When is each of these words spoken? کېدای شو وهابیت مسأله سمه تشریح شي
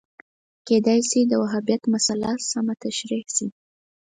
کېدای 0.67 0.99
شو 1.09 1.21
وهابیت 1.41 1.83
مسأله 1.93 2.31
سمه 2.51 2.73
تشریح 2.83 3.23
شي 3.35 3.47